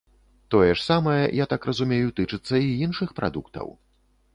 Тое 0.55 0.69
ж 0.69 0.79
самае, 0.91 1.21
я 1.43 1.47
так 1.53 1.69
разумею, 1.73 2.09
тычыцца 2.21 2.55
і 2.71 2.77
іншых 2.87 3.09
прадуктаў? 3.23 3.67